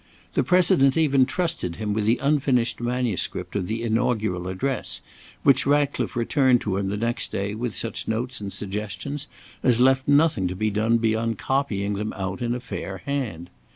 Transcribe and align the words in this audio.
The 0.33 0.43
President 0.43 0.97
even 0.97 1.27
trusted 1.27 1.75
him 1.75 1.93
with 1.93 2.05
the 2.05 2.17
unfinished 2.23 2.81
manuscript 2.81 3.55
of 3.55 3.67
the 3.67 3.83
Inaugural 3.83 4.47
Address, 4.47 5.01
which 5.43 5.67
Ratcliffe 5.67 6.15
returned 6.15 6.59
to 6.61 6.77
him 6.77 6.89
the 6.89 6.97
next 6.97 7.31
day 7.31 7.53
with 7.53 7.75
such 7.77 8.07
notes 8.07 8.41
and 8.41 8.51
suggestions 8.51 9.27
as 9.61 9.79
left 9.79 10.07
nothing 10.07 10.47
to 10.47 10.55
be 10.55 10.71
done 10.71 10.97
beyond 10.97 11.37
copying 11.37 11.93
them 11.93 12.13
out 12.13 12.41
in 12.41 12.55
a 12.55 12.59
fair 12.59 13.03
hand. 13.05 13.51